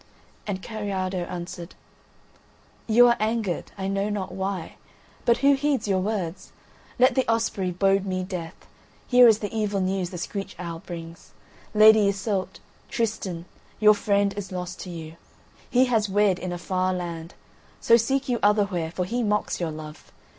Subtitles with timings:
[0.47, 1.75] And Kariado answered:
[2.87, 4.77] "You are angered, I know not why,
[5.25, 6.51] but who heeds your words?
[6.97, 8.55] Let the Osprey bode me death;
[9.05, 11.33] here is the evil news the screech owl brings.
[11.75, 12.59] Lady Iseult,
[12.89, 13.45] Tristan,
[13.79, 15.17] your friend is lost to you.
[15.69, 17.35] He has wed in a far land.
[17.79, 20.11] So seek you other where, for he mocks your love.